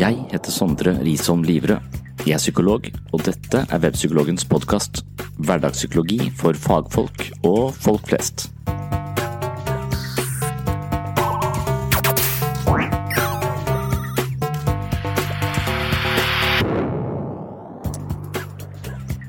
[0.00, 1.96] Jeg heter Sondre Risholm Livrød.
[2.24, 5.02] Jeg er psykolog, og dette er Webpsykologens podkast.
[5.44, 8.46] Hverdagspsykologi for fagfolk og folk flest.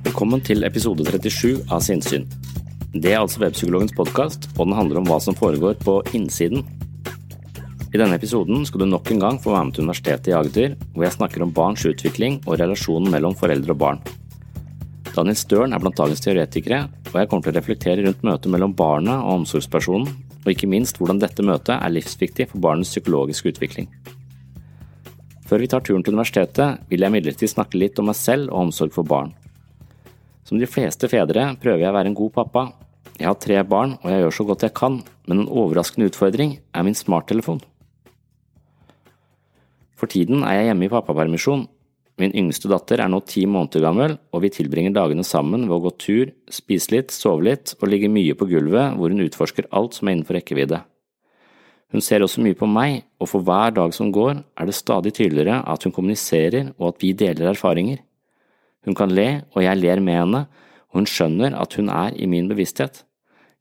[0.06, 2.30] Velkommen til episode 37 av Sinnsyn.
[2.96, 6.64] Det er altså Webpsykologens podkast, og den handler om hva som foregår på innsiden.
[7.92, 10.76] I denne episoden skal du nok en gang få være med til Universitetet i Agder,
[10.94, 14.00] hvor jeg snakker om barns utvikling og relasjonen mellom foreldre og barn.
[15.12, 18.72] Daniel Støren er blant dagens teoretikere, og jeg kommer til å reflektere rundt møtet mellom
[18.80, 20.08] barnet og omsorgspersonen,
[20.40, 23.90] og ikke minst hvordan dette møtet er livsviktig for barnets psykologiske utvikling.
[25.50, 28.70] Før vi tar turen til universitetet, vil jeg imidlertid snakke litt om meg selv og
[28.70, 29.34] omsorg for barn.
[30.48, 32.64] Som de fleste fedre prøver jeg å være en god pappa.
[33.20, 36.56] Jeg har tre barn, og jeg gjør så godt jeg kan, men en overraskende utfordring
[36.72, 37.60] er min smarttelefon.
[40.02, 41.68] For tiden er jeg hjemme i pappapermisjon.
[42.18, 45.84] Min yngste datter er nå ti måneder gammel, og vi tilbringer dagene sammen ved å
[45.84, 50.00] gå tur, spise litt, sove litt og ligge mye på gulvet hvor hun utforsker alt
[50.00, 50.82] som er innenfor rekkevidde.
[51.94, 55.14] Hun ser også mye på meg, og for hver dag som går, er det stadig
[55.14, 58.02] tydeligere at hun kommuniserer og at vi deler erfaringer.
[58.88, 60.46] Hun kan le, og jeg ler med henne,
[60.90, 63.04] og hun skjønner at hun er i min bevissthet.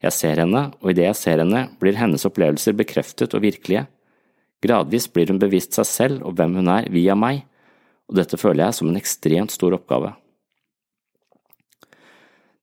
[0.00, 3.84] Jeg ser henne, og idet jeg ser henne, blir hennes opplevelser bekreftet og virkelige.
[4.60, 7.47] Gradvis blir hun bevisst seg selv og hvem hun er via meg,
[8.10, 10.12] og dette føler jeg som en ekstremt stor oppgave.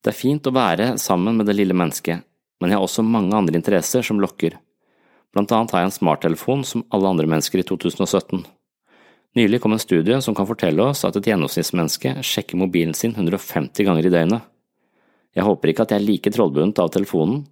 [0.04, 2.22] Det er fint å være sammen med det lille mennesket,
[2.62, 4.60] men jeg har også mange andre interesser som lokker.
[5.34, 8.46] Blant annet har jeg en smarttelefon som alle andre mennesker i 2017.
[9.38, 13.86] Nylig kom en studie som kan fortelle oss at et gjennomsnittsmenneske sjekker mobilen sin 150
[13.86, 14.46] ganger i døgnet.
[15.38, 17.44] Jeg håper ikke at jeg er like trollbundet av telefonen,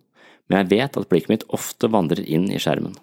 [0.49, 2.95] men jeg vet at blikket mitt ofte vandrer inn i skjermen.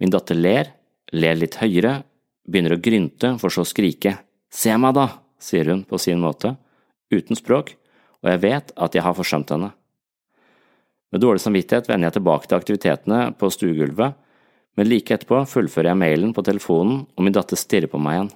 [0.00, 0.72] Min datter ler,
[1.14, 2.00] ler litt høyere,
[2.48, 4.16] begynner å grynte for så å skrike.
[4.50, 5.08] Se meg da,
[5.40, 6.54] sier hun på sin måte,
[7.14, 7.74] uten språk,
[8.24, 9.70] og jeg vet at jeg har forsømt henne.
[11.14, 14.16] Med dårlig samvittighet vender jeg tilbake til aktivitetene på stuegulvet,
[14.74, 18.30] men like etterpå fullfører jeg mailen på telefonen, og min datter stirrer på meg igjen.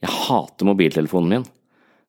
[0.00, 1.48] Jeg hater mobiltelefonen min.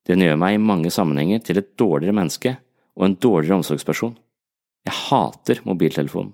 [0.07, 2.55] Den gjør meg i mange sammenhenger til et dårligere menneske
[2.95, 4.15] og en dårligere omsorgsperson.
[4.87, 6.31] Jeg hater mobiltelefonen.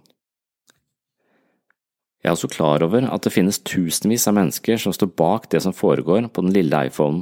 [2.27, 5.61] Jeg er også klar over at det finnes tusenvis av mennesker som står bak det
[5.63, 7.21] som foregår på den lille iPhonen.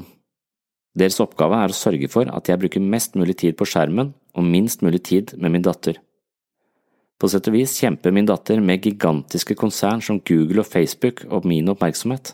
[0.97, 4.47] Deres oppgave er å sørge for at jeg bruker mest mulig tid på skjermen og
[4.49, 5.99] minst mulig tid med min datter.
[7.21, 11.45] På sett og vis kjemper min datter med gigantiske konsern som Google og Facebook om
[11.53, 12.33] min oppmerksomhet.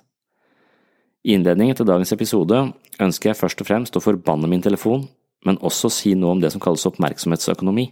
[1.28, 2.70] I innledningen til dagens episode
[3.04, 5.10] ønsker jeg først og fremst å forbanne min telefon,
[5.44, 7.90] men også si noe om det som kalles oppmerksomhetsøkonomi.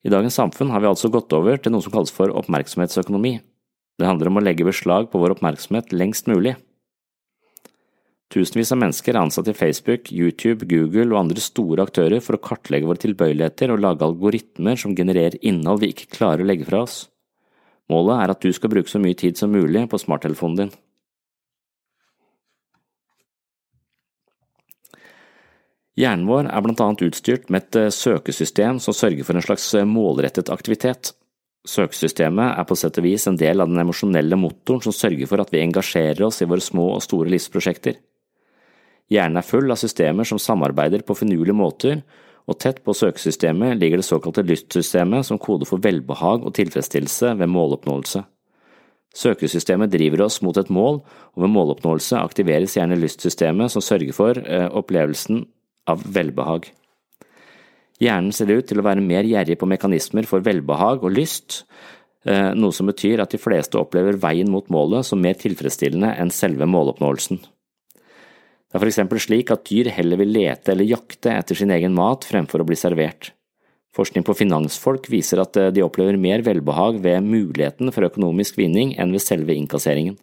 [0.00, 3.36] I dagens samfunn har vi altså gått over til noe som kalles for oppmerksomhetsøkonomi.
[4.00, 6.54] Det handler om å legge beslag på vår oppmerksomhet lengst mulig.
[8.30, 12.42] Tusenvis av mennesker er ansatt i Facebook, YouTube, Google og andre store aktører for å
[12.46, 16.84] kartlegge våre tilbøyeligheter og lage algoritmer som genererer innhold vi ikke klarer å legge fra
[16.86, 17.02] oss.
[17.90, 20.72] Målet er at du skal bruke så mye tid som mulig på smarttelefonen din.
[25.98, 29.66] Hjernen vår er blant annet utstyrt med et eh, søkesystem som sørger for en slags
[29.74, 31.12] eh, målrettet aktivitet.
[31.66, 35.42] Søkesystemet er på sett og vis en del av den emosjonelle motoren som sørger for
[35.42, 37.98] at vi engasjerer oss i våre små og store livsprosjekter.
[39.10, 42.02] Hjernen er full av systemer som samarbeider på finurlige måter,
[42.48, 47.50] og tett på søkesystemet ligger det såkalte lystsystemet som koder for velbehag og tilfredsstillelse ved
[47.50, 48.22] måloppnåelse.
[49.20, 51.02] Søkesystemet driver oss mot et mål,
[51.34, 55.44] og ved måloppnåelse aktiveres gjerne lystsystemet som sørger for eh, opplevelsen
[55.90, 56.70] av velbehag.
[58.00, 61.64] Hjernen ser ut til å være mer gjerrig på mekanismer for velbehag og lyst,
[62.24, 66.32] eh, noe som betyr at de fleste opplever veien mot målet som mer tilfredsstillende enn
[66.32, 67.42] selve måloppnåelsen.
[68.70, 71.92] Det er for eksempel slik at dyr heller vil lete eller jakte etter sin egen
[71.92, 73.32] mat fremfor å bli servert.
[73.92, 78.94] Forskning på finansfolk viser at eh, de opplever mer velbehag ved muligheten for økonomisk vinning
[78.96, 80.16] enn ved selve innkasseringen.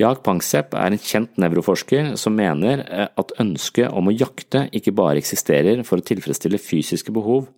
[0.00, 4.94] Jak Panksepp er en kjent nevroforsker som mener eh, at ønsket om å jakte ikke
[4.96, 7.50] bare eksisterer for å tilfredsstille fysiske behov,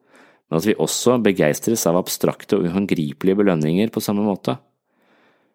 [0.50, 4.56] men at vi også begeistres av abstrakte og uhåndgripelige belønninger på samme måte.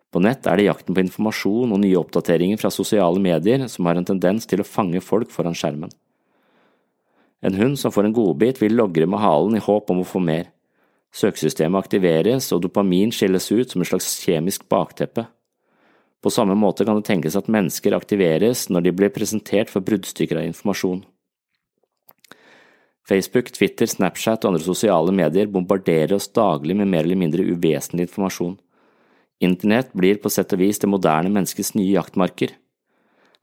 [0.10, 4.00] På nett er det jakten på informasjon og nye oppdateringer fra sosiale medier som har
[4.00, 5.92] en tendens til å fange folk foran skjermen.
[7.46, 10.20] En hund som får en godbit, vil logre med halen i håp om å få
[10.24, 10.50] mer.
[11.16, 15.28] Søkesystemet aktiveres, og dopamin skilles ut som et slags kjemisk bakteppe.
[16.19, 20.42] På samme måte kan det tenkes at mennesker aktiveres når de blir presentert for bruddstykker
[20.42, 21.06] av informasjon.
[23.10, 28.06] Facebook, Twitter, Snapchat og andre sosiale medier bombarderer oss daglig med mer eller mindre uvesentlig
[28.06, 28.57] informasjon.
[29.39, 32.51] Internett blir på sett og vis det moderne menneskets nye jaktmarker.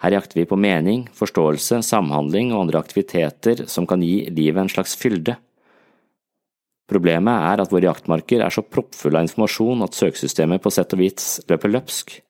[0.05, 4.73] Her jakter vi på mening, forståelse, samhandling og andre aktiviteter som kan gi livet en
[4.73, 5.39] slags fylde.
[6.87, 11.01] Problemet er at våre jaktmarker er så proppfulle av informasjon at søkesystemet på sett og
[11.01, 12.21] vis løper løpsk.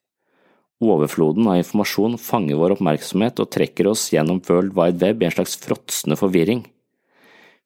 [0.83, 5.33] Overfloden av informasjon fanger vår oppmerksomhet og trekker oss gjennom World Wide Web i en
[5.33, 6.61] slags fråtsende forvirring.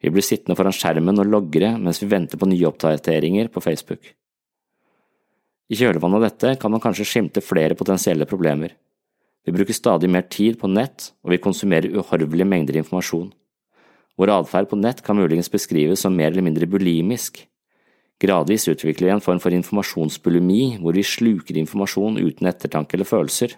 [0.02, 4.14] Vi blir sittende foran skjermen og logre mens vi venter på nye oppdateringer på Facebook.
[5.72, 8.74] I kjølvannet av dette kan man kanskje skimte flere potensielle problemer.
[9.46, 13.32] Vi bruker stadig mer tid på nett, og vi konsumerer uhorvelige mengder informasjon.
[14.20, 17.44] Vår atferd på nett kan muligens beskrives som mer eller mindre bulimisk.
[18.22, 23.56] Gradvis utvikler vi en form for informasjonsbulimi, hvor vi sluker informasjon uten ettertanke eller følelser.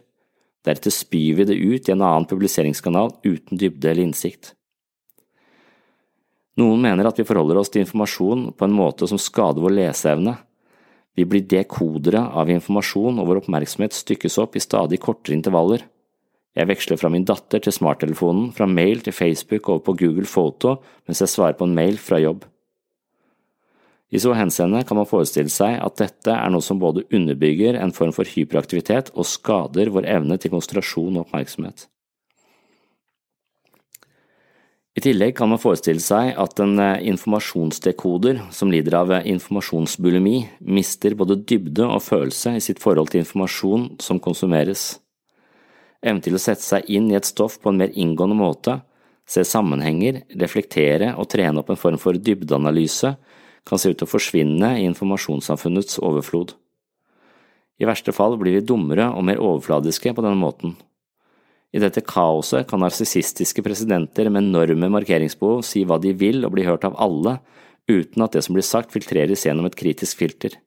[0.63, 4.53] Deretter spyr vi det ut i en annen publiseringskanal uten dybde eller innsikt.
[6.61, 10.37] Noen mener at vi forholder oss til informasjon på en måte som skader vår leseevne,
[11.13, 15.83] vi blir dekodere av informasjon, og vår oppmerksomhet stykkes opp i stadig kortere intervaller.
[16.57, 20.79] Jeg veksler fra min datter til smarttelefonen, fra mail til Facebook over på Google Photo
[21.07, 22.45] mens jeg svarer på en mail fra jobb.
[24.13, 27.93] I så henseende kan man forestille seg at dette er noe som både underbygger en
[27.95, 31.87] form for hyperaktivitet og skader vår evne til konsentrasjon og oppmerksomhet.
[34.93, 40.35] I tillegg kan man forestille seg at en eh, informasjonsdekoder som lider av eh, informasjonsbulimi,
[40.61, 44.99] mister både dybde og følelse i sitt forhold til informasjon som konsumeres.
[46.05, 48.83] Evnen til å sette seg inn i et stoff på en mer inngående måte,
[49.25, 53.15] se sammenhenger, reflektere og trene opp en form for dybdeanalyse
[53.67, 56.55] kan se ut til å forsvinne i informasjonssamfunnets overflod.
[57.81, 60.75] I verste fall blir vi dummere og mer overfladiske på denne måten.
[61.73, 66.67] I dette kaoset kan narsissistiske presidenter med enorme markeringsbehov si hva de vil og bli
[66.67, 67.39] hørt av alle,
[67.89, 70.59] uten at det som blir sagt filtreres gjennom et kritisk filter.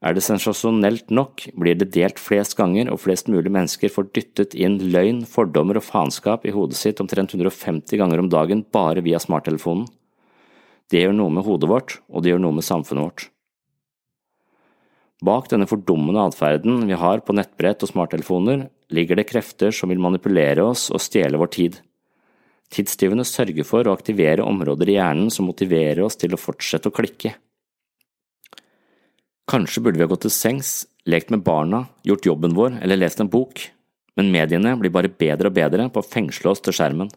[0.00, 4.56] Er det sensasjonelt nok, blir det delt flest ganger, og flest mulig mennesker får dyttet
[4.56, 9.20] inn løgn, fordommer og faenskap i hodet sitt omtrent 150 ganger om dagen bare via
[9.20, 9.88] smarttelefonen.
[10.90, 13.28] Det gjør noe med hodet vårt, og det gjør noe med samfunnet vårt.
[15.20, 20.00] Bak denne fordummende atferden vi har på nettbrett og smarttelefoner, ligger det krefter som vil
[20.00, 21.76] manipulere oss og stjele vår tid.
[22.70, 26.94] Tidstyvene sørger for å aktivere områder i hjernen som motiverer oss til å fortsette å
[26.94, 27.34] klikke.
[29.50, 33.20] Kanskje burde vi ha gått til sengs, lekt med barna, gjort jobben vår eller lest
[33.20, 33.60] en bok,
[34.16, 37.10] men mediene blir bare bedre og bedre på å fengsle oss til skjermen.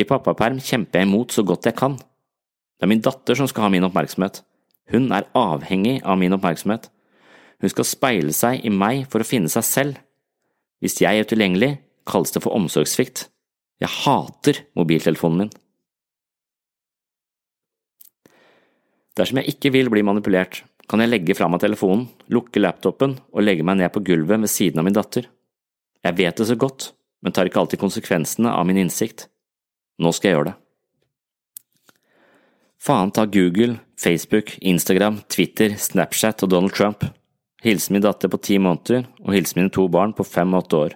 [0.00, 2.00] I pappaperm kjemper jeg imot så godt jeg kan.
[2.76, 4.42] Det er min datter som skal ha min oppmerksomhet.
[4.92, 6.90] Hun er avhengig av min oppmerksomhet.
[7.62, 10.00] Hun skal speile seg i meg for å finne seg selv.
[10.84, 13.26] Hvis jeg er utilgjengelig, kalles det for omsorgssvikt.
[13.80, 15.54] Jeg hater mobiltelefonen min.
[19.16, 23.42] Dersom jeg ikke vil bli manipulert, kan jeg legge fra meg telefonen, lukke laptopen og
[23.42, 25.26] legge meg ned på gulvet ved siden av min datter.
[26.04, 26.90] Jeg vet det så godt,
[27.24, 29.26] men tar ikke alltid konsekvensene av min innsikt.
[29.98, 30.56] Nå skal jeg gjøre det.
[32.86, 37.02] Faen ta Google, Facebook, Instagram, Twitter, Snapchat og Donald Trump.
[37.64, 40.78] Hilse min datter på ti måneder, og hilse mine to barn på fem og åtte
[40.78, 40.94] år.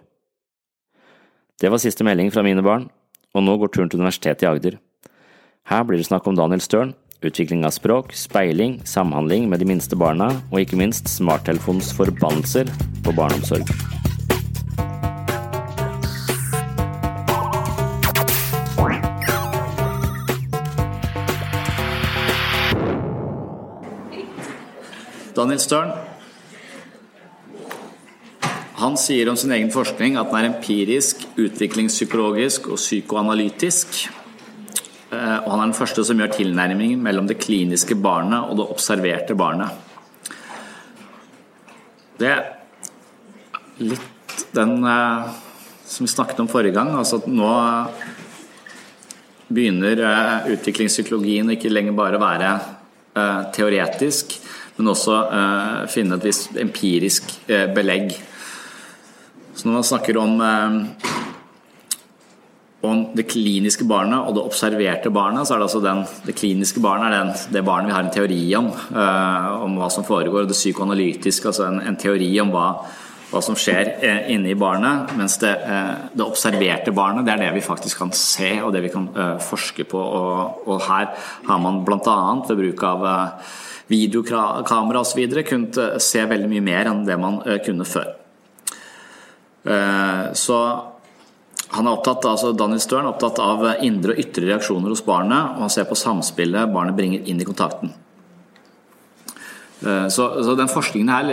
[1.59, 2.87] Det var siste melding fra mine barn,
[3.35, 4.79] og nå går turen til Universitetet i Agder.
[5.67, 6.95] Her blir det snakk om Daniel Støren,
[7.27, 12.71] utvikling av språk, speiling, samhandling med de minste barna, og ikke minst smarttelefonens forbannelser
[13.03, 13.67] på barneomsorg.
[25.37, 25.93] Daniel Stern
[28.81, 33.99] han sier om sin egen forskning at den er empirisk, utviklingspsykologisk og psykoanalytisk.
[35.11, 38.69] Eh, og han er den første som gjør tilnærmingen mellom det kliniske barnet og det
[38.73, 39.75] observerte barnet.
[42.21, 42.43] Det er
[43.85, 45.29] litt den eh,
[45.85, 46.95] som vi snakket om forrige gang.
[46.97, 47.53] altså at Nå
[49.51, 52.53] begynner eh, utviklingspsykologien ikke lenger bare å være
[53.51, 54.37] teoretisk,
[54.81, 55.21] men også
[55.93, 58.15] finne et visst empirisk belegg
[59.55, 60.39] Så når man snakker om,
[62.89, 66.81] om det kliniske barnet og det observerte barnet, så er det altså den, det kliniske
[66.81, 68.71] barnet er den, det barnet vi har en teori om,
[69.67, 70.47] om hva som foregår.
[70.47, 72.67] og Det psykoanalytiske, altså en, en teori om hva
[73.31, 75.15] hva som skjer eh, inni barnet.
[75.19, 78.85] Mens det, eh, det, observerte barnet, det er det vi faktisk kan se og det
[78.87, 80.01] vi kan eh, forske på.
[80.01, 81.13] Og, og her
[81.47, 82.21] har man bl.a.
[82.49, 83.07] ved bruk av
[83.91, 85.25] videokamera osv.
[85.47, 88.13] kunne se veldig mye mer enn det man kunne før.
[90.41, 90.59] Så
[91.71, 95.57] han er opptatt, altså Daniel Stern er opptatt av indre og ytre reaksjoner hos barnet,
[95.57, 97.93] og han ser på samspillet barnet bringer inn i kontakten.
[99.81, 101.29] Så, så den forskningen her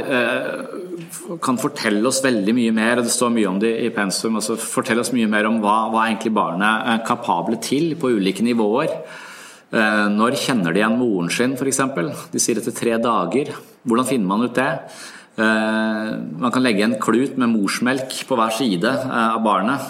[1.43, 4.55] kan fortelle oss veldig mye mer, og det står mye om det i pensum, altså
[4.61, 8.93] fortelle oss mye mer om hva, hva egentlig barnet er kapable til på ulike nivåer.
[9.67, 11.83] Eh, når kjenner de igjen moren sin, f.eks.?
[12.31, 13.51] De sier etter tre dager.
[13.87, 14.69] Hvordan finner man ut det?
[15.37, 19.89] Eh, man kan legge en klut med morsmelk på hver side eh, av barnet,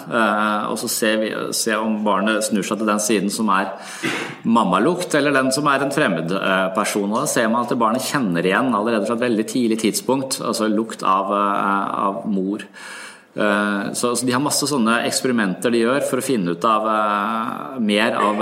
[0.68, 1.12] og så se,
[1.56, 3.70] se om barnet snur seg til den siden som er
[4.42, 6.34] mammalukt, eller den som er en fremmed
[6.74, 7.14] person.
[7.14, 11.06] Da ser man at barnet kjenner igjen allerede fra et veldig tidlig tidspunkt, altså lukt
[11.06, 12.66] av, av mor.
[13.38, 16.88] Så, så, de har masse sånne eksperimenter de gjør for å finne ut av
[17.78, 18.40] mer av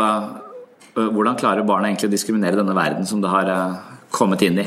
[0.96, 3.50] hvordan klarer barnet egentlig å diskriminere denne verden som det har
[4.10, 4.66] kommet inn i.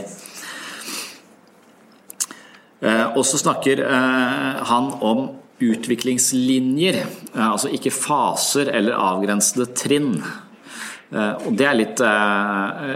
[2.79, 5.25] Eh, og så snakker eh, han om
[5.59, 7.01] utviklingslinjer,
[7.35, 10.13] eh, altså ikke faser eller avgrensede trinn.
[11.09, 12.01] Og Det er litt,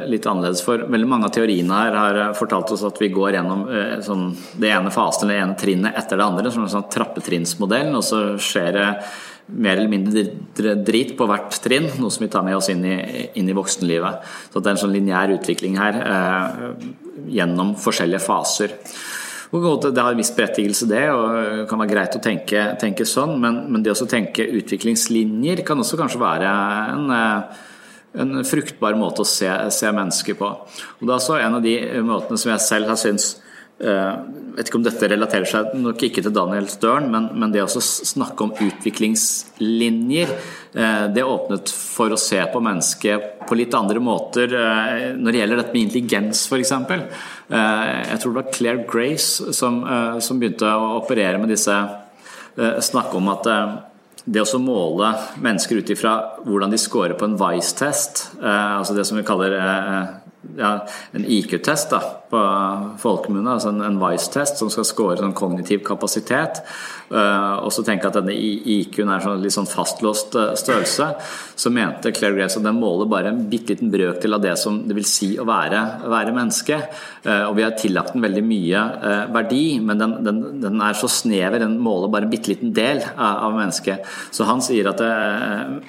[0.05, 3.63] litt, annerledes, for veldig mange av teoriene her har fortalt oss at vi går gjennom
[4.05, 4.27] sånn,
[4.61, 8.05] det ene fasen eller det ene trinnet etter det andre, som en sånn trappetrinnsmodell, og
[8.05, 8.85] så skjer det
[9.47, 12.95] mer eller mindre drit på hvert trinn, noe som vi tar med oss inn i,
[13.39, 14.29] inn i voksenlivet.
[14.53, 16.71] Så det er en sånn lineær utvikling her eh,
[17.33, 18.77] gjennom forskjellige faser.
[19.53, 23.35] Det har en viss berettigelse, det, og det kan være greit å tenke, tenke sånn,
[23.41, 26.53] men, men, det å tenke utviklingslinjer kan også kanskje være
[26.95, 27.61] en, eh,
[28.23, 30.49] en fruktbar måte å se, se, mennesker på.
[30.49, 33.35] Og Det er også en av de måtene som jeg selv har syntes
[33.81, 34.17] jeg eh,
[34.53, 37.81] vet ikke om dette relaterer seg nok ikke til Daniel Støren, men, men det å
[37.81, 40.33] snakke om utviklingslinjer,
[40.77, 44.53] eh, det åpnet for å se på mennesket på litt andre måter
[45.17, 46.71] når det gjelder dette med intelligens, f.eks.
[47.53, 51.73] Eh, jeg tror det var Claire Grace som, eh, som begynte å operere med disse
[51.73, 53.49] eh, Snakke om at
[54.23, 55.09] det å måle
[55.43, 56.13] mennesker ut ifra
[56.45, 59.51] hvordan de scorer på en Vice-test, altså det som vi kaller
[60.57, 60.73] ja,
[61.11, 62.41] en IQ-test da, på
[63.01, 66.61] folkemunne, altså en, en Vice-test som skal score sånn kognitiv kapasitet.
[67.13, 71.09] Uh, og så tenke at denne IQ-en er sånn, litt sånn fastlåst uh, størrelse.
[71.59, 74.81] Så mente Claire Grace at den måler bare en bitte liten brøkdel av det som
[74.87, 76.79] det vil si å være, være menneske.
[77.25, 78.81] Uh, og vi har tillagt den veldig mye
[79.33, 83.03] verdi, men den, den, den, er så snever, den måler bare en bitte liten del
[83.13, 84.09] av, av mennesket.
[84.33, 85.01] Så han sier at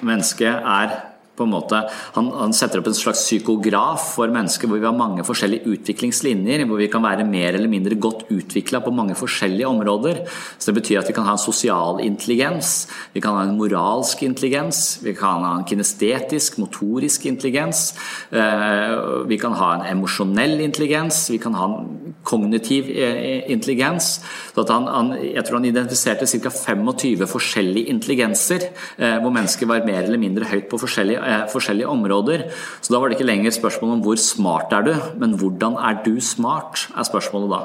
[0.05, 0.95] mennesket er
[1.35, 1.81] på en måte,
[2.15, 6.65] han, han, setter opp en slags psykograf for mennesker hvor vi har mange forskjellige utviklingslinjer,
[6.69, 10.23] hvor vi kan være mer eller mindre godt utvikla på mange forskjellige områder.
[10.57, 14.23] Så Det betyr at vi kan ha en sosial intelligens, vi kan ha en moralsk
[14.23, 17.93] intelligens, vi kan ha en kinestetisk, motorisk intelligens,
[18.31, 18.95] eh,
[19.27, 24.21] vi kan ha en emosjonell intelligens, vi kan ha en kognitiv eh, intelligens.
[24.55, 26.49] Så han, han, jeg tror han identifiserte ca.
[26.49, 31.89] 25 forskjellige intelligenser, eh, hvor mennesker var mer eller mindre høyt på forskjellige Eh, forskjellige
[31.89, 32.45] områder.
[32.81, 36.03] Så da var det ikke lenger spørsmål om hvor smart er du, men hvordan er
[36.05, 37.61] du smart, er spørsmålet da.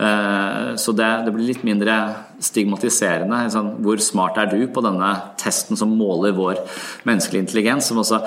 [0.00, 1.96] Eh, så det, det blir litt mindre
[2.44, 3.42] stigmatiserende.
[3.52, 6.60] Sånn, hvor smart er du på denne testen som måler vår
[7.08, 7.88] menneskelige intelligens?
[7.88, 8.20] som også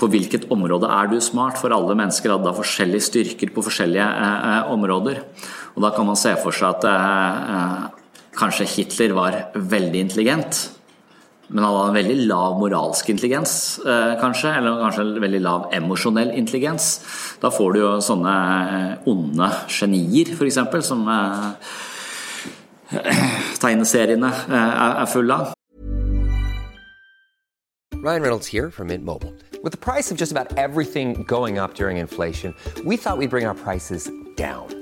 [0.00, 1.60] på hvilket område er du smart?
[1.60, 5.24] For alle mennesker hadde da forskjellige styrker på forskjellige eh, områder.
[5.76, 7.82] Og da kan man se for seg at eh,
[8.40, 10.64] kanskje Hitler var veldig intelligent.
[11.52, 14.56] Men han hadde en veldig lav moralsk intelligens, eh, kanskje.
[14.56, 17.00] Eller kanskje en veldig lav emosjonell intelligens.
[17.40, 18.36] Da får du jo sånne
[18.72, 21.72] eh, onde genier, f.eks., som eh,
[23.62, 25.52] tegneseriene er fulle av.
[28.02, 29.32] Ryan Reynolds here from Mint Mobile.
[29.62, 32.52] With the price of just about everything going up during inflation,
[32.84, 34.81] we thought we'd bring our prices down.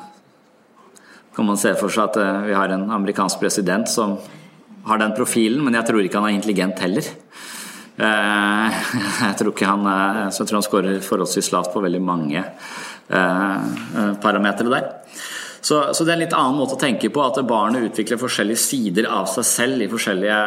[1.35, 4.17] kan man se for seg at uh, vi har en amerikansk president som
[4.87, 7.05] har den profilen, men jeg tror ikke han er intelligent heller.
[8.01, 9.83] Jeg tror ikke han,
[10.33, 12.41] så jeg tror han skårer forholdsvis lavt på veldig mange
[14.23, 14.87] parametere der.
[15.61, 18.63] Så, så, det er en litt annen måte å tenke på, at barnet utvikler forskjellige
[18.63, 20.39] sider av seg selv i forskjellige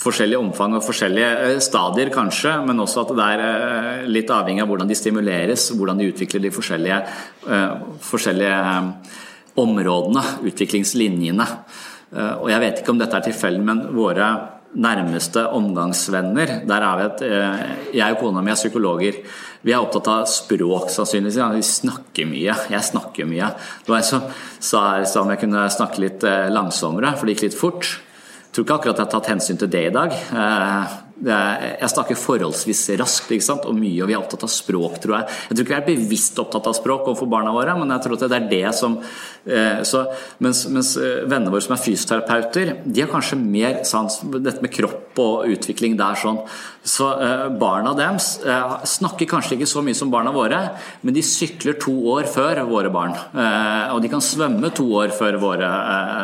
[0.00, 4.64] forskjellige omfang og forskjellige eh, stadier, kanskje, men også at det er eh, litt avhengig
[4.64, 7.00] av hvordan de stimuleres, hvordan de utvikler de forskjellige,
[7.48, 7.74] eh,
[8.06, 8.60] forskjellige
[9.60, 11.46] områdene, utviklingslinjene.
[12.10, 14.28] Og jeg vet ikke om dette er tilfeldig, men våre
[14.82, 16.52] nærmeste omgangsvenner.
[16.66, 17.22] Der er vi at
[17.94, 19.20] Jeg og kona mi er psykologer.
[19.62, 21.38] Vi er opptatt av språk, sannsynligvis.
[21.54, 22.56] Vi snakker mye.
[22.70, 23.52] Jeg snakker mye.
[23.84, 24.26] Det var en som
[24.58, 27.92] sa om jeg kunne snakke litt langsommere, for det gikk litt fort.
[28.50, 30.10] Tror ikke akkurat jeg har tatt hensyn til det i dag.
[30.10, 35.36] Eh, jeg snakker forholdsvis raskt og mye, og vi er opptatt av språk, tror jeg.
[35.50, 38.16] Jeg tror ikke vi er bevisst opptatt av språk overfor barna våre, men jeg tror
[38.16, 38.96] at det er det som
[39.44, 40.06] eh, så,
[40.40, 44.72] mens, mens, eh, vennene våre som er fysioterapeuter, de har kanskje mer sans dette med
[44.72, 46.40] kropp og utvikling der sånn.
[46.80, 48.38] Så eh, barna deres
[48.88, 50.60] snakker kanskje ikke så mye som barna våre,
[51.04, 53.12] men de sykler to år før våre barn.
[53.92, 55.68] Og de kan svømme to år før våre.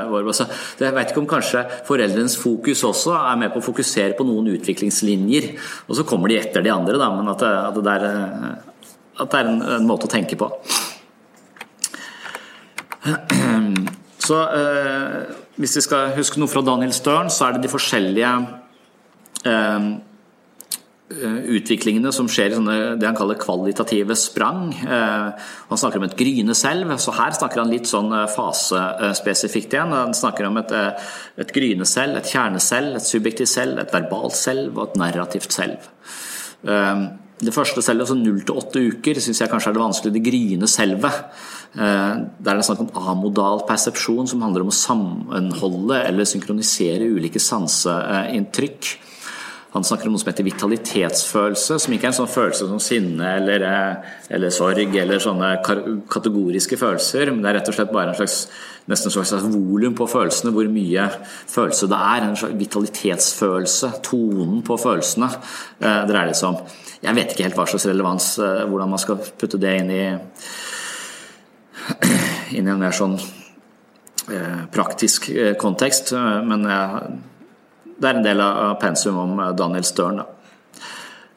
[0.08, 0.32] våre.
[0.32, 0.46] Så
[0.80, 4.48] jeg vet ikke om kanskje foreldrenes fokus også er med på å fokusere på noen
[4.54, 5.52] utviklingslinjer.
[5.90, 8.08] Og så kommer de etter de andre, da, men at det, er,
[9.20, 10.48] at det er en, en, måte å tenke på.
[14.26, 15.18] Så eh,
[15.60, 18.32] hvis vi skal huske noe fra Daniel Stern, så er det de forskjellige
[19.46, 19.80] eh, Eh,
[21.06, 24.72] utviklingene som skjer i sånne, det han kaller kvalitative sprang.
[24.75, 29.94] Eh, han snakker om et gryneselv, så her snakker han litt sånn eh, fasespesifikt igjen.
[29.94, 30.75] Han snakker om et,
[31.38, 35.86] et gryneselv, et kjerneselv, et subjektivt selv, et verbalt selv og et narrativt selv.
[37.36, 40.22] Det første selvet, altså 0 til 8 uker, syns jeg kanskje er det vanskelige, det
[40.25, 41.18] gryende selvet.
[41.76, 47.42] Der er det snakk om amodal persepsjon, som handler om å sammenholde eller synkronisere ulike
[47.44, 48.96] sanseinntrykk.
[49.76, 53.33] Han snakker om noe som heter vitalitetsfølelse, som ikke er en sånn følelse som sinne
[53.37, 55.50] eller, eh, eller sorg eller sånne
[56.09, 58.46] kategoriske følelser, men det er rett og slett bare en slags
[58.88, 61.05] nesten en slags volum på følelsene, hvor mye
[61.53, 62.24] følelse det er.
[62.24, 65.29] En slags vitalitetsfølelse, tonen på følelsene,
[65.83, 66.59] eh, dreier det seg om.
[67.03, 70.05] Jeg vet ikke helt hva slags relevans, eh, hvordan man skal putte det inn i,
[72.57, 73.20] inn i en mer sånn
[74.72, 75.29] praktisk
[75.61, 76.11] kontekst,
[76.42, 77.18] men jeg
[77.96, 80.22] det er en del av pensum om eh, Daniel Stern.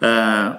[0.04, 0.50] Eh,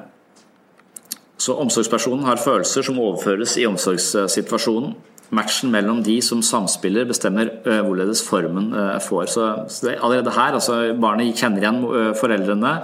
[1.40, 4.96] så omsorgspersonen har følelser som overføres i omsorgssituasjonen.
[5.36, 8.72] Matchen mellom de som samspiller, bestemmer eh, hvorledes formen
[9.04, 9.30] får.
[9.30, 11.82] Så, så allerede her, altså Barnet kjenner igjen
[12.18, 12.74] foreldrene,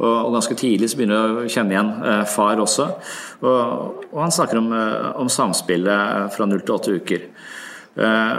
[0.00, 1.90] og, ganske tidlig så begynner de å kjenne igjen
[2.32, 2.86] far også.
[3.44, 4.70] Og, og han snakker om,
[5.20, 7.26] om, samspillet fra null til åtte uker.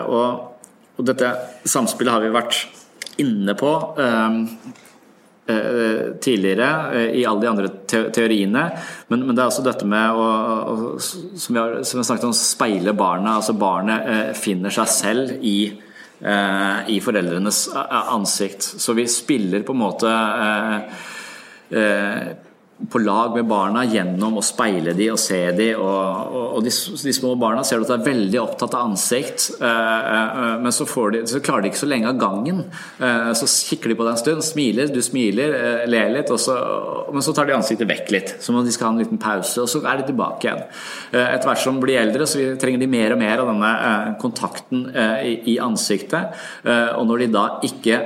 [0.09, 0.65] Og,
[0.97, 1.29] og dette
[1.69, 2.57] samspillet har vi vært
[3.21, 4.37] inne på ehm,
[5.47, 7.71] eh, tidligere eh, i alle de andre
[8.13, 8.65] teoriene.
[9.07, 10.27] Men, men, det er altså dette med å,
[10.73, 13.31] å som, vi har, som har snakket om, speile barnet.
[13.35, 15.57] Altså barnet eh, finner seg selv i,
[16.23, 18.63] i foreldrenes ansikt.
[18.79, 20.11] Så vi spiller på en måte
[22.89, 25.69] på lag med barna gjennom å speile de og se de.
[25.77, 28.89] Og, og, og de, de, små barna ser du at de er veldig opptatt av
[28.89, 32.63] ansikt, uh, uh, men så, de, så, klarer de ikke så lenge av gangen.
[32.99, 35.55] Uh, så kikker de på deg en stund, smiler, du smiler,
[35.89, 36.57] ler litt, så,
[37.13, 38.35] men så tar de ansiktet vekk litt.
[38.43, 40.63] Som om de skal ha en liten pause, og så er de tilbake igjen.
[41.13, 43.71] Etter hvert som de blir eldre, så trenger de mer og mer av denne
[44.21, 46.33] kontakten i, ansiktet.
[46.65, 47.99] Og når de da ikke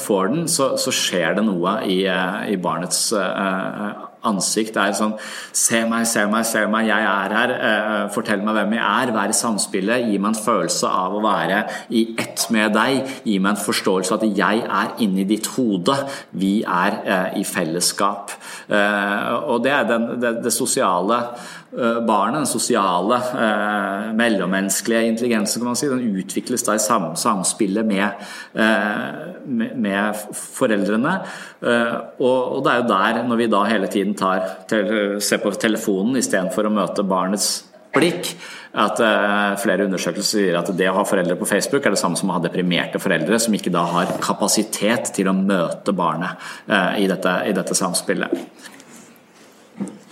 [0.00, 5.14] får den, så, så skjer det noe i, i barnets ansikt er sånn
[5.52, 7.52] Se meg, se meg, se meg, jeg er her.
[7.54, 9.12] Eh, fortell meg hvem jeg er.
[9.14, 10.08] Vær i samspillet.
[10.10, 13.00] Gi meg en følelse av å være i ett med deg.
[13.24, 15.96] Gi meg en forståelse av at jeg er inni ditt hode.
[16.32, 18.34] Vi er eh, i fellesskap.
[18.68, 21.22] Eh, og det er den, det, det sosiale
[21.70, 27.86] barnet, den sosiale, eh, mellommenneskelige intelligensen, kan man si, den utvikles da i sam, samspillet
[27.86, 28.08] med,
[28.54, 31.20] eh, med, foreldrene.
[31.62, 35.38] Eh, og, og, det er jo der, når vi da hele tiden tar, til, ser
[35.38, 37.52] på telefonen istedenfor å møte barnets
[37.94, 38.34] blikk,
[38.70, 42.14] at uh, flere undersøkelser sier at det å ha foreldre på Facebook er det samme
[42.14, 46.38] som å ha deprimerte foreldre som ikke da har kapasitet til å møte barnet
[46.70, 48.30] uh, i, dette, i dette samspillet.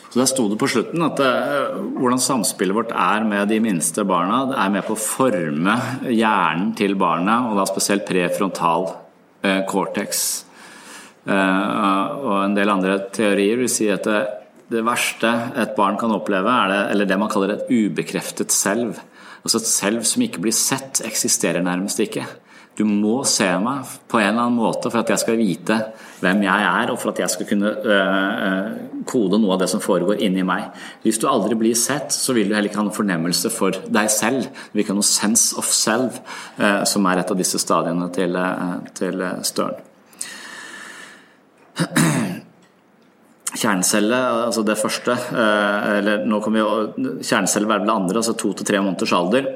[0.08, 3.60] Så Der sto det på slutten at det, eh, hvordan samspillet vårt er med de
[3.60, 5.74] minste barna, det er med på å forme
[6.08, 8.88] hjernen til barna, og da spesielt prefrontal
[9.44, 10.44] eh, cortex.
[11.28, 14.22] Eh, og en del andre teorier vil si at det,
[14.72, 15.28] det verste
[15.60, 18.96] et barn kan oppleve, er det, eller det man kaller et ubekreftet selv.
[19.44, 22.24] Altså et selv som ikke blir sett, eksisterer nærmest ikke.
[22.78, 25.74] Du må se meg på en eller annen måte for at jeg skal vite
[26.22, 28.68] hvem jeg er, og for at jeg skal kunne øh,
[29.08, 30.68] kode noe av det som foregår inni meg.
[31.02, 34.10] Hvis du aldri blir sett, så vil du heller ikke ha noen fornemmelse for deg
[34.14, 34.46] selv.
[34.46, 36.20] Du vil ikke ha noe sense of self,
[36.62, 38.38] øh, som er et av disse stadiene til,
[39.00, 39.82] til Støren.
[43.58, 46.68] Kjernecelle, altså det første eller nå kommer jo
[47.26, 49.48] Kjernecelle være det andre, altså to til tre måneders alder.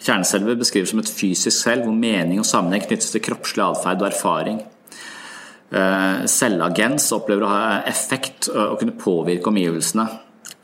[0.00, 4.08] Kjerneselve beskrives som et fysisk selv hvor mening og sammenheng knyttes til kroppslig atferd og
[4.08, 4.60] erfaring.
[5.70, 10.08] Eh, Selvagens opplever å ha effekt og kunne påvirke omgivelsene.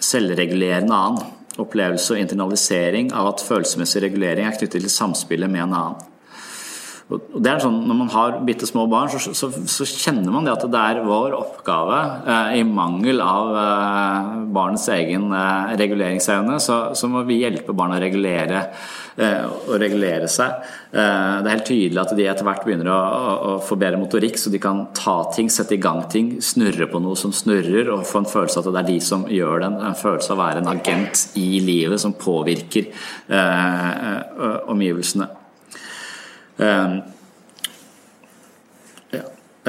[0.02, 1.32] Selvregulerende annen.
[1.60, 6.15] Opplevelse og internalisering av at følelsesmessig regulering er knyttet til samspillet med en annen.
[7.06, 10.46] Og det er sånn, Når man har bitte små barn, så, så, så, kjenner man
[10.46, 16.58] det at det er vår oppgave, eh, i mangel av eh, barnets egen eh, reguleringsevne,
[16.62, 18.64] så, så, må vi hjelpe barn å regulere,
[19.22, 20.66] eh, å regulere seg.
[20.90, 24.02] Eh, det er helt tydelig at de etter hvert begynner å, å, å, få bedre
[24.02, 27.94] motorikk, så de kan ta ting, sette i gang ting, snurre på noe som snurrer,
[27.94, 30.40] og få en følelse av at det er de som gjør det, En følelse av
[30.40, 32.90] å være en agent i livet som påvirker
[33.30, 35.45] eh, omgivelsene.
[36.62, 36.98] Ehm,
[39.12, 39.22] ja.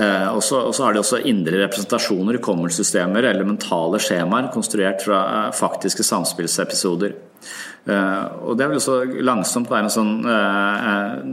[0.03, 5.55] Eh, og så har de også indre representasjoner, hukommelsessystemer eller mentale skjemaer konstruert fra eh,
[5.57, 7.23] faktiske samspillsepisoder.
[7.87, 10.09] Uh, og Det vil også langsomt være en sånn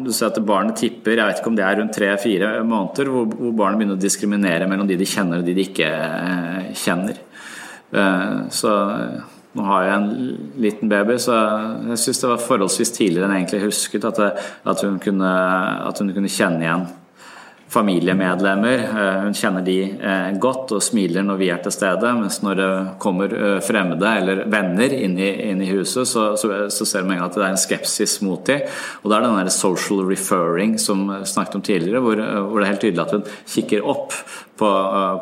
[0.04, 3.24] Du ser at barnet tipper, jeg vet ikke om det er rundt tre-fire måneder, hvor,
[3.26, 5.88] hvor barnet begynner å diskriminere mellom de de kjenner og de de ikke
[6.78, 7.18] kjenner.
[8.54, 8.76] Så
[9.54, 10.10] nå har jeg en
[10.58, 11.36] liten baby, så
[11.92, 15.32] jeg syns det var forholdsvis tidligere enn jeg egentlig husket at, det, at, hun kunne,
[15.86, 16.86] at, hun kunne, kjenne igjen
[17.74, 18.82] familiemedlemmer.
[18.84, 22.58] Eh, hun kjenner de eh, godt og smiler når vi er til stede, mens når
[22.60, 22.68] det
[23.02, 27.22] kommer eh, fremmede eller venner inn i, inn i huset, så, så, så, ser man
[27.24, 28.66] at det er en skepsis mot dem.
[29.02, 32.58] Og da er det den der social referring som vi snakket om tidligere, hvor, hvor,
[32.58, 34.18] det er helt tydelig at hun kikker opp
[34.58, 34.68] på,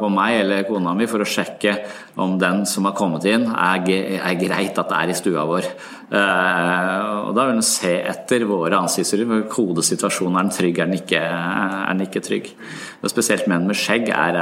[0.01, 1.75] på, meg eller kona mi for å sjekke
[2.21, 3.87] om den som har kommet inn, er,
[4.19, 5.69] er greit at det er i stua vår.
[6.13, 9.49] Uh, og Da vil hun se etter våre ansiktsuttrykk.
[9.53, 12.53] Kodesituasjonen er den trygg, er den ikke, er den ikke trygg.
[13.01, 14.39] Og spesielt menn med skjegg er,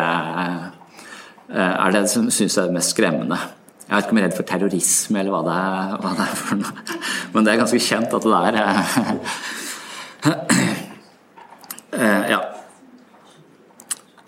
[1.55, 3.39] er det som syns er det mest skremmende.
[3.91, 6.23] Jeg vet ikke om jeg er redd for terrorisme eller hva det er, hva det
[6.23, 6.99] er for noe.
[7.35, 8.55] Men det er ganske kjent at det er
[12.31, 12.41] Ja.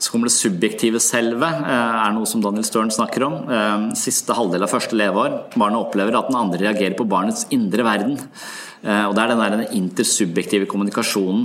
[0.02, 3.36] Så kommer det subjektive selve, er noe som Daniel Stern snakker om.
[3.94, 5.36] Siste halvdel av første leveår.
[5.54, 8.16] Barnet opplever at den andre reagerer på barnets indre verden.
[8.82, 11.44] Eh, og det er den der intersubjektive kommunikasjonen.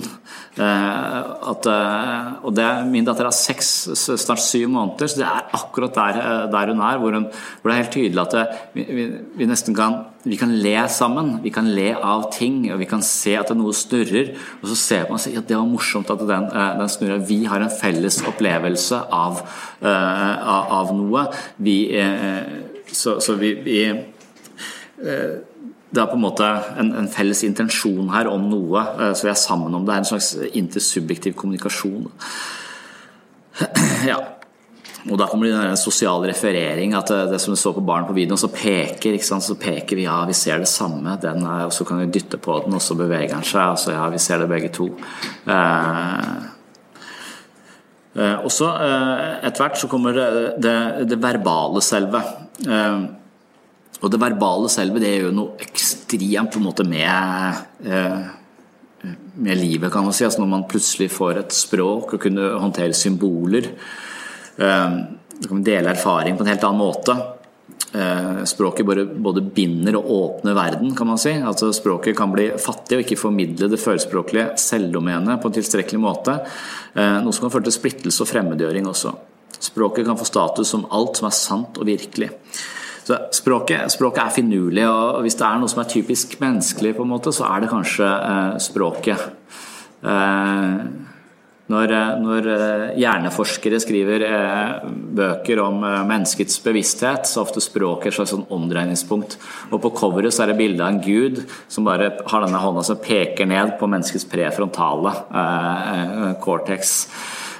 [0.57, 1.17] Eh,
[1.51, 5.93] at, eh, og det, Min datter er seks, snart syv måneder, så det er akkurat
[5.93, 6.97] der, der hun er.
[6.97, 7.27] Hvor, hun,
[7.61, 11.37] hvor, det er helt tydelig at det, vi, vi, nesten kan vi kan le sammen.
[11.43, 14.33] Vi kan le av ting, og vi kan se at noe snurrer.
[14.61, 17.21] Og så ser man at ja, det var morsomt at den, den snurrer.
[17.23, 19.39] Vi har en felles opplevelse av,
[19.85, 21.29] av noe.
[21.63, 21.77] Vi,
[22.91, 23.79] så, så vi, vi
[25.97, 29.33] det er på en måte en, en, felles intensjon her om noe, eh, så vi
[29.33, 29.89] er sammen om det.
[29.89, 30.31] Det er en slags
[30.61, 32.09] intersubjektiv kommunikasjon.
[34.05, 34.19] Ja.
[35.07, 36.93] Og da kommer det en sosial referering.
[36.93, 40.25] at Det, som du så på barn på videoen, så peker så peker vi ja,
[40.25, 41.17] vi ser det samme.
[41.21, 43.71] Den er, og så kan vi dytte på den, og så beveger den seg.
[43.71, 44.89] Og ja, vi ser det begge to.
[45.47, 46.27] Eh,
[48.19, 50.27] eh, og så eh, etter hvert så kommer det,
[50.59, 52.21] det, det verbale selve.
[52.67, 52.99] Eh,
[53.97, 59.91] og det verbale selve det gjør noe ekstremt på en måte med, eh, med livet,
[59.91, 60.25] kan man si.
[60.25, 63.71] Altså når man plutselig får et språk og kunne håndtere symboler.
[64.57, 64.99] Eh,
[65.39, 67.17] du kan dele erfaring på en helt annen måte.
[67.93, 71.33] Eh, språket både, binder og åpner verden, kan man si.
[71.33, 76.37] Altså Språket kan bli fattig og ikke formidle det følelsesspråklige selvdomenet på en tilstrekkelig måte.
[76.97, 79.13] Noe som kan føre til splittelse og fremmedgjøring også.
[79.59, 82.29] Språket kan få status som alt som er sant og virkelig.
[83.07, 87.05] Så språket, språket, er finurlig, og hvis det er noe som er typisk menneskelig, på
[87.05, 89.21] en måte, så er det kanskje eh, språket.
[90.03, 90.73] Eh,
[91.71, 97.63] når, eh, når, eh, hjerneforskere skriver eh, bøker om eh, menneskets bevissthet, så er ofte
[97.63, 99.39] språket et slags sånn omdreiningspunkt.
[99.71, 102.83] Og På coveret så er det bilde av en gud som bare har denne hånda
[102.87, 105.15] som peker ned på menneskets prefrontale
[106.43, 106.95] cortex.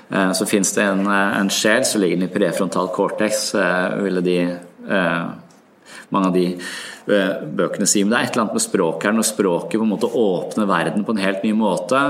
[0.08, 3.50] Så fins det en, en, sjel som ligger i prefrontal cortex,
[4.00, 4.38] ville de
[4.77, 4.77] Eh,
[6.10, 6.62] mange av de eh,
[7.08, 8.06] bøkene sier.
[8.06, 10.70] Men det er et eller annet med språket her, når språket på en måte åpner
[10.70, 12.02] verden på en helt ny måte.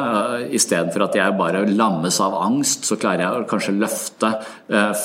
[0.58, 4.34] Istedenfor at jeg bare lammes av angst, så klarer jeg å kanskje løfte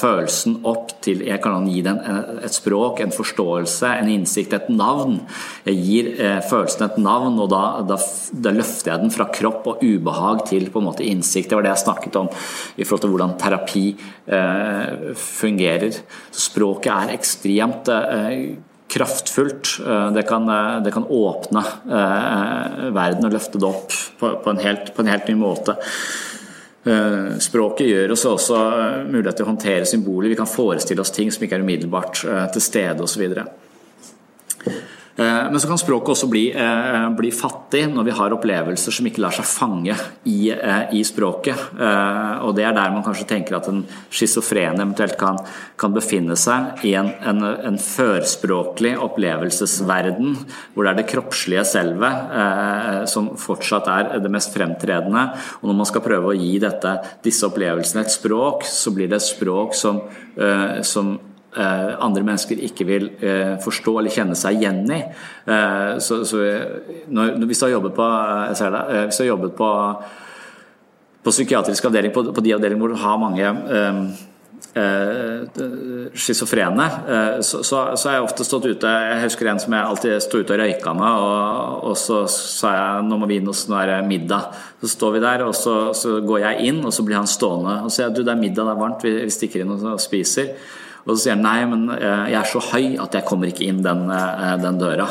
[0.00, 2.00] følelsen opp til Jeg kan gi den
[2.42, 5.20] et språk, en forståelse, en innsikt, et navn.
[5.68, 6.10] Jeg gir
[6.48, 7.98] følelsen et navn, og da, da,
[8.32, 11.50] da løfter jeg den fra kropp og ubehag til på en måte innsikt.
[11.50, 16.02] Det var det jeg snakket om i forhold til hvordan terapi eh, fungerer.
[16.32, 18.52] Språket er ekstremt eh,
[18.92, 19.78] kraftfullt.
[19.86, 24.52] Eh, det kan, eh, det kan åpne eh, verden og løfte det opp på, på,
[24.52, 25.78] en helt, på en helt ny måte.
[27.38, 28.56] Språket gjør oss også
[29.06, 30.32] mulighet til å håndtere symboler.
[30.32, 32.24] Vi kan forestille oss ting som ikke er umiddelbart
[32.56, 33.22] til stede osv.
[35.16, 39.06] Eh, men så kan språket også bli, eh, bli, fattig når vi har opplevelser som
[39.06, 41.58] ikke lar seg fange i, eh, i språket.
[42.42, 45.38] Og det er der man kanskje tenker at en schizofren eventuelt kan,
[45.76, 50.36] kan, befinne seg i en, en, en, førspråklig opplevelsesverden,
[50.72, 55.36] hvor det er det kroppslige selve som fortsatt er det mest fremtredende.
[55.60, 59.20] Og når man skal prøve å gi dette, disse opplevelsene et språk, så blir det
[59.20, 60.00] et språk som,
[60.82, 61.18] som
[61.52, 65.02] andre mennesker ikke vil eh, forstå eller kjenne seg igjen i.
[65.44, 66.40] Eh, så, så
[67.12, 68.08] når, hvis du har jobbet på
[68.48, 69.70] jeg ser det, hvis du har jobbet på,
[71.22, 74.20] på psykiatrisk avdeling, på, på, de avdelingene hvor du har mange
[76.16, 76.86] schizofrene,
[77.44, 80.40] så, så, så, har jeg ofte stått ute Jeg husker en som jeg alltid sto
[80.40, 83.98] ute og røyka med, og, og så sa jeg nå må vi inn hos det
[84.08, 84.54] middag.
[84.80, 87.82] Så står vi der, og så, så, går jeg inn, og så blir han stående.
[87.82, 89.76] Og så sier jeg du det er middag, det er varmt, vi, vi stikker inn
[89.76, 90.54] og spiser.
[91.02, 93.66] Og så sier han nei, men eh, jeg er så høy at jeg kommer ikke
[93.66, 95.08] inn den, eh, den døra.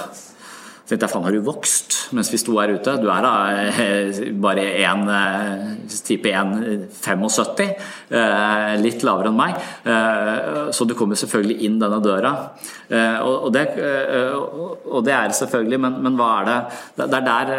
[0.92, 2.98] Tenkte jeg faen, har du vokst mens vi sto her ute?
[3.00, 3.32] Du er da
[3.72, 5.06] eh, bare en,
[5.88, 7.62] type 1,75,
[8.82, 9.56] litt lavere enn meg.
[10.76, 12.32] Så du kommer selvfølgelig inn denne døra.
[13.24, 13.64] Og det,
[14.92, 16.58] og det er det selvfølgelig, men, men, hva er det
[17.00, 17.52] Det er der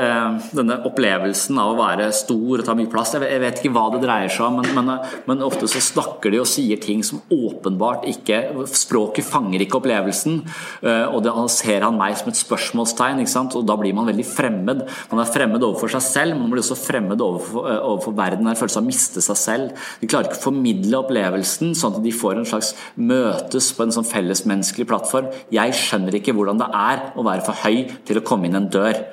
[0.53, 4.03] denne opplevelsen av å være stor og ta mye plass Jeg vet ikke hva det
[4.05, 8.05] dreier seg om, men, men, men ofte så snakker de og sier ting som åpenbart
[8.13, 8.43] ikke
[8.77, 10.43] Språket fanger ikke opplevelsen,
[10.85, 14.85] og da ser han meg som et spørsmålstegn, og da blir man veldig fremmed.
[15.11, 18.49] Man er fremmed overfor seg selv, men man blir også fremmed overfor, overfor verden.
[18.49, 19.85] En følelse av å miste seg selv.
[20.01, 23.95] De klarer ikke å formidle opplevelsen, sånn at de får en slags møtes på en
[23.95, 25.31] sånn fellesmenneskelig plattform.
[25.55, 28.71] Jeg skjønner ikke hvordan det er å være for høy til å komme inn en
[28.73, 29.05] dør.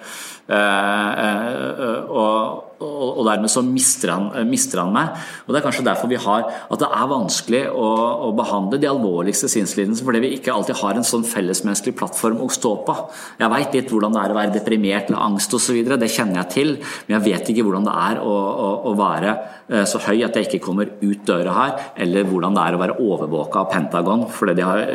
[0.49, 5.17] Uh, uh, og, og, dermed så mister han, mister han, meg.
[5.45, 7.87] Og Det er kanskje derfor vi har at det er vanskelig å,
[8.27, 12.49] å behandle de alvorligste sinnslidelsene, fordi vi ikke alltid har en sånn fellesmenneskelig plattform å
[12.53, 12.95] stå på.
[13.41, 16.53] Jeg veit litt hvordan det er å være deprimert eller angst osv., det kjenner jeg
[16.53, 16.75] til,
[17.07, 19.33] men jeg vet ikke hvordan det er å, å, å være
[19.67, 22.81] eh, så høy at jeg ikke kommer ut døra her, eller hvordan det er å
[22.83, 24.85] være overvåka av Pentagon fordi de har,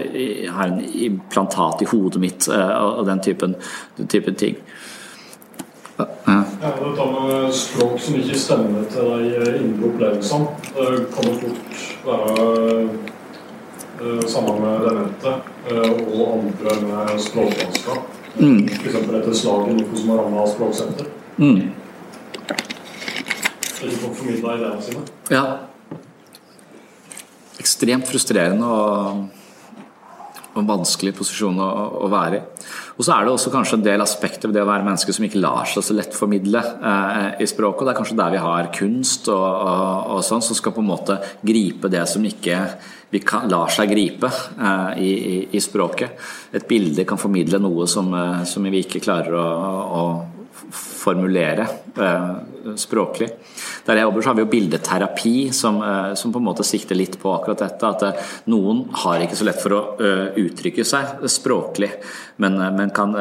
[0.57, 3.59] har en implantat i hodet mitt eh, og den typen,
[3.99, 4.59] den typen ting.
[5.97, 10.47] Ja, Ja, dette med språk som ikke stemmer til de indre opplevelsene.
[10.75, 12.39] Det kan jo fort være
[14.01, 15.35] uh, sammen med demente
[15.71, 18.03] uh, og andre med språkvansker.
[18.41, 18.65] Mm.
[18.69, 18.97] F.eks.
[18.97, 21.13] etter slaget Nico som har ramma språksenter.
[21.37, 21.61] Mm.
[23.85, 25.05] Ikke fått formidla ideene sine.
[25.31, 25.45] Ja.
[27.61, 29.44] Ekstremt frustrerende og
[30.61, 31.69] en vanskelig posisjon å,
[32.05, 32.43] å, være i.
[32.95, 35.27] Og så er det også kanskje en del aspekter ved det å være menneske som
[35.27, 37.83] ikke lar seg så lett formidle eh, i språket.
[37.83, 40.85] og Det er kanskje der vi har kunst og, og, og sånn, som skal på
[40.85, 42.61] en måte gripe det som ikke
[43.15, 46.17] vi kan, lar seg gripe eh, i, i, i, språket.
[46.55, 49.47] Et bilde kan formidle noe som, eh, som vi ikke klarer å,
[50.01, 50.05] å
[50.75, 53.29] formulere eh, språklig.
[53.87, 56.99] Der jeg jobber så har vi jo bildeterapi som, eh, som, på en måte sikter
[56.99, 57.91] litt på akkurat dette.
[57.91, 59.83] At eh, noen har ikke så lett for å
[60.41, 61.91] uttrykke seg språklig,
[62.43, 63.15] men, men kan,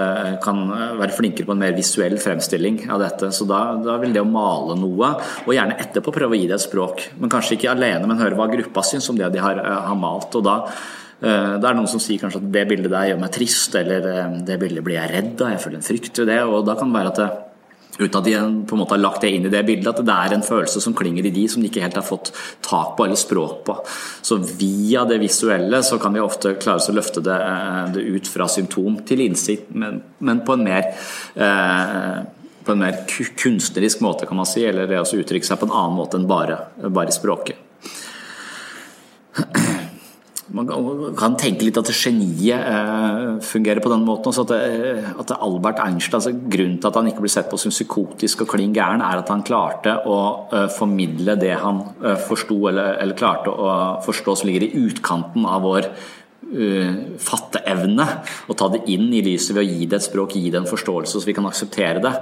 [0.44, 0.62] kan,
[1.00, 3.30] være flinkere på en mer visuell fremstilling av dette.
[3.36, 5.14] Så da, da, vil det å male noe,
[5.46, 8.38] og gjerne etterpå prøve å gi det et språk, men kanskje ikke alene, men høre
[8.40, 10.34] hva gruppa syns om det de har, har malt.
[10.40, 10.60] og da
[11.24, 14.08] det er noen som sier kanskje at det bildet der gjør meg trist, eller
[14.44, 16.40] det bildet blir jeg redd av, jeg føler en frykt ved det.
[16.44, 17.28] og Da kan det være at det,
[18.00, 18.36] uten at de
[18.68, 20.82] på en måte har lagt det inn i det bildet, at det er en følelse
[20.82, 22.32] som klinger i de som de ikke helt har fått
[22.66, 23.78] tak på eller språk på.
[24.22, 28.06] Så via det visuelle så kan vi ofte klare oss å løfte det, eh, det,
[28.18, 30.90] ut fra symptom til innsikt, men, men på en mer
[31.36, 32.24] eh,
[32.64, 33.02] på en mer
[33.36, 36.30] kunstnerisk måte, kan man si, eller det å uttrykke seg på en annen måte enn
[36.30, 36.62] bare,
[36.96, 37.63] bare språket
[40.54, 40.70] man
[41.18, 44.36] kan tenke litt at geniet eh, fungerer på den måten.
[44.44, 47.74] At, det, at Albert Einstein, altså Grunnen til at han ikke blir sett på som
[47.74, 50.18] psykotisk og klin gæren, er at han klarte å
[50.54, 51.82] uh, formidle det han
[52.28, 53.74] forsto, eller, eller, klarte å
[54.06, 55.90] forstå som ligger i utkanten av vår
[57.24, 58.06] fatteevne
[58.50, 60.70] og ta det inn i lyset ved å gi det et språk, gi det en
[60.70, 62.14] forståelse så vi kan akseptere det.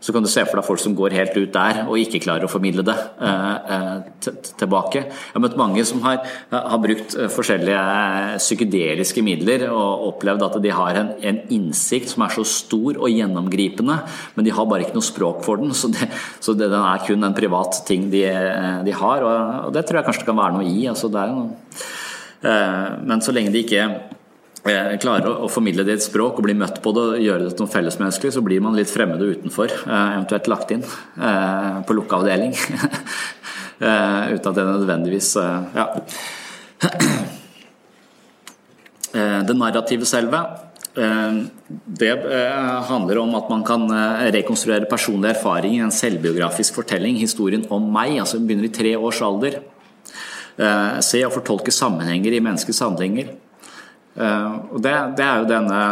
[0.00, 2.46] Så kan du se for deg folk som går helt ut der og ikke klarer
[2.46, 3.96] å formidle det eh, eh
[4.58, 5.00] tilbake.
[5.08, 10.72] Jeg har møtt mange som har, har, brukt forskjellige psykedeliske midler og opplevd at de
[10.74, 13.98] har en, en, innsikt som er så stor og gjennomgripende,
[14.34, 15.72] men de har bare ikke noe språk for den.
[15.78, 16.10] Så, det,
[16.44, 18.26] så det, den er kun en privat ting de,
[18.84, 19.38] de har, og,
[19.68, 20.84] og, det tror jeg kanskje det kan være noe i.
[20.90, 21.86] Altså, det er noe
[22.42, 23.82] men så lenge de ikke
[24.68, 27.46] eh, klarer å formidle det i et språk og bli møtt på det og gjøre
[27.46, 30.84] det til noe fellesmenneskelig, så blir man litt fremmed og utenfor, eh, eventuelt lagt inn
[30.84, 32.54] på lukka avdeling.
[33.78, 35.90] Uten at det nødvendigvis Ja.
[39.18, 40.38] Det narrative selve
[40.94, 42.10] det
[42.90, 43.86] handler om at man kan
[44.34, 47.16] rekonstruere personlig erfaring i en selvbiografisk fortelling.
[47.16, 48.18] Historien om meg.
[48.20, 49.62] altså Begynner i tre års alder.
[50.58, 53.30] Eh, se og fortolke sammenhenger i menneskets handlinger.
[54.18, 55.82] Eh, og det, det, er jo denne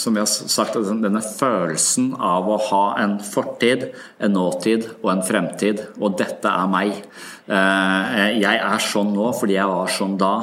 [0.00, 5.22] som vi har sagt, denne følelsen av å ha en fortid, en nåtid og en
[5.26, 5.84] fremtid.
[6.00, 7.04] Og dette er meg.
[7.50, 10.34] Eh, jeg er sånn nå fordi jeg var sånn da.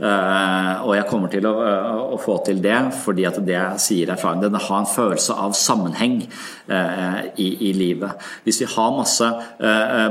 [0.00, 4.40] Uh, og jeg kommer til uh, å, få til det fordi at det sier erfaring.
[4.40, 6.22] Den har en følelse av sammenheng
[6.70, 8.24] i, livet.
[8.46, 9.26] Hvis vi har masse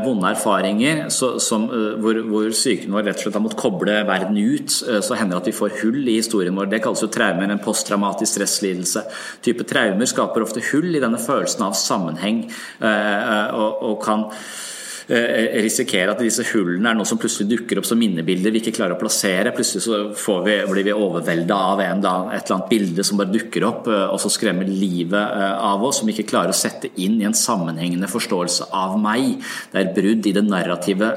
[0.03, 5.15] vonde erfaringer hvor, hvor psyken vår rett og slett har måttet koble verden ut, så
[5.15, 6.67] hender det at vi får hull i historien vår.
[6.73, 9.05] Det kalles jo traumer, en posttraumatisk stresslidelse.
[9.45, 12.43] Type traumer skaper ofte hull i denne følelsen av sammenheng
[12.83, 14.68] og, kan Eh,
[15.09, 18.95] risikere at disse hullene er noe som plutselig dukker opp som minnebilder vi ikke klarer
[18.95, 19.53] å plassere.
[19.55, 23.65] Plutselig så vi, blir vi overvelda av en, et eller annet bilde som bare dukker
[23.67, 26.91] opp, eh, og så skremmer livet eh, av oss, som vi ikke klarer å sette
[27.01, 29.39] inn i en sammenhengende forståelse av meg.
[29.71, 31.09] Det er brudd i det narrative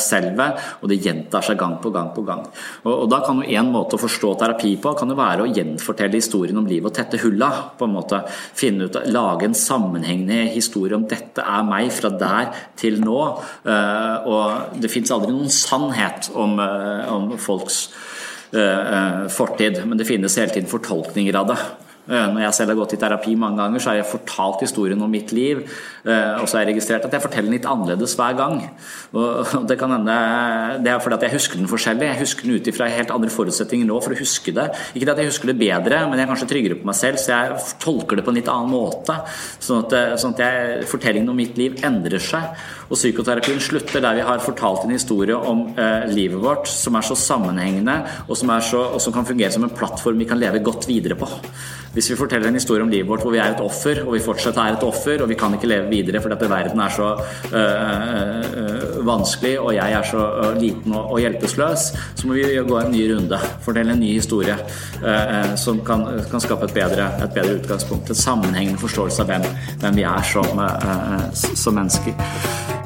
[0.00, 0.48] selve,
[0.80, 2.44] og det gjentar seg gang på gang på gang.
[2.84, 5.50] Og, og da kan jo En måte å forstå terapi på kan jo være å
[5.52, 7.50] gjenfortelle historien om livet og tette hulla.
[7.78, 8.22] på en måte
[8.58, 13.18] finne ut, Lage en sammenhengende historie om dette er meg fra der til nå.
[13.64, 17.84] Eh, og det fins aldri noen sannhet om, eh, om folks
[18.52, 21.62] eh, fortid, men det finnes hele tiden fortolkninger av det.
[22.02, 25.10] Når jeg selv har gått i terapi mange ganger, så har jeg fortalt historien om
[25.10, 25.60] mitt liv.
[26.02, 28.56] Og så har jeg registrert at jeg forteller den litt annerledes hver gang.
[29.14, 30.16] Og det kan hende
[30.82, 32.08] det er fordi at jeg husker den forskjellig.
[32.10, 34.66] Jeg husker den ut ifra helt andre forutsetninger nå for å huske det.
[34.98, 37.36] Ikke at jeg husker det bedre, men jeg er kanskje tryggere på meg selv, så
[37.36, 39.20] jeg tolker det på en litt annen måte.
[39.62, 42.50] Sånn at, sånn at jeg, fortellingen om mitt liv endrer seg.
[42.92, 47.06] Og psykoterapien slutter der vi har fortalt en historie om eh, livet vårt som er
[47.06, 47.94] så sammenhengende,
[48.26, 51.16] og som, så, og som, kan fungere som en plattform vi kan leve godt videre
[51.16, 51.28] på.
[51.92, 54.20] Hvis vi forteller en historie om livet vårt hvor vi er et offer, og vi
[54.24, 57.08] fortsatt er et offer, og vi kan ikke leve videre fordi at verden er så
[57.52, 62.78] øh, vanskelig, og jeg er så øh, liten og, og, hjelpeløs, så må vi gå
[62.80, 63.40] en ny runde.
[63.64, 64.56] Fortelle en ny historie
[65.04, 68.08] øh, som kan, kan skape et bedre, et bedre, utgangspunkt.
[68.08, 69.50] En sammenhengende forståelse av hvem,
[69.80, 70.64] hvem vi er som,
[71.56, 72.80] som mennesker.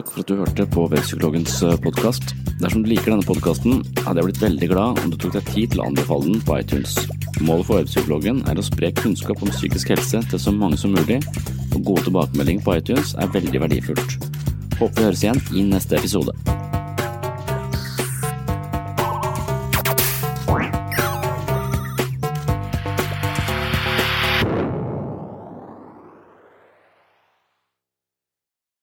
[0.00, 2.30] Takk for at du hørte på Webpsykologens eh, podkast.
[2.62, 5.74] Dersom du liker denne podkasten, hadde jeg blitt veldig glad om du tok deg tid
[5.74, 6.94] til å anbefale den på iTunes.
[7.44, 11.20] Målet for Webpsykologen er å spre kunnskap om psykisk helse til så mange som mulig,
[11.74, 14.16] og gode tilbakemeldinger på iTunes er veldig verdifullt.
[14.78, 16.32] Håper vi høres igjen i neste episode.